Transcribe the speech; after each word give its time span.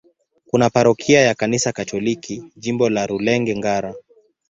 Kuna 0.45 0.69
parokia 0.69 1.21
ya 1.21 1.35
Kanisa 1.35 1.71
Katoliki, 1.71 2.43
Jimbo 2.57 2.89
la 2.89 3.07
Rulenge-Ngara. 3.07 3.93